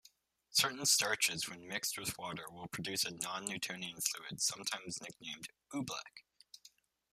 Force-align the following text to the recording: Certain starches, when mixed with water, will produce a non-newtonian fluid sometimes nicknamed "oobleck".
Certain 0.49 0.83
starches, 0.87 1.47
when 1.47 1.67
mixed 1.67 1.95
with 1.95 2.17
water, 2.17 2.49
will 2.49 2.67
produce 2.67 3.05
a 3.05 3.11
non-newtonian 3.11 4.01
fluid 4.01 4.41
sometimes 4.41 4.99
nicknamed 4.99 5.49
"oobleck". 5.71 6.23